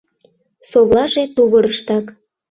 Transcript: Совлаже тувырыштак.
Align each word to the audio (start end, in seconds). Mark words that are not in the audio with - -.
Совлаже 0.69 1.23
тувырыштак. 1.35 2.05